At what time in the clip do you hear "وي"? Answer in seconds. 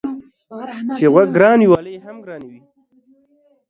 1.61-1.67, 2.49-2.59